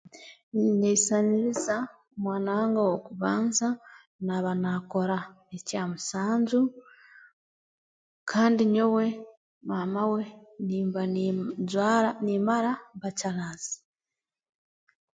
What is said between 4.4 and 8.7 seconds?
naakora ekya musanju kandi